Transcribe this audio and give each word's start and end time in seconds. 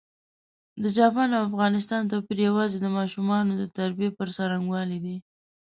د 0.81 0.83
چاپان 0.97 1.29
او 1.35 1.41
افغانستان 1.49 2.01
توپېر 2.11 2.39
یوازي 2.47 2.77
د 2.81 2.87
ماشومانو 2.97 3.51
د 3.57 3.63
تربیې 3.77 4.09
پر 4.17 4.27
ځرنګوالي 4.35 4.99
دی. 5.05 5.17